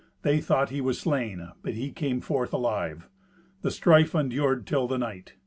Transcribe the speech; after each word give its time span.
They 0.23 0.41
thought 0.41 0.71
he 0.71 0.81
was 0.81 0.99
slain, 0.99 1.51
but 1.61 1.75
he 1.75 1.91
came 1.91 2.21
forth 2.21 2.53
alive. 2.53 3.07
The 3.61 3.69
strife 3.69 4.15
endured 4.15 4.65
till 4.65 4.87
the 4.87 4.97
night. 4.97 5.35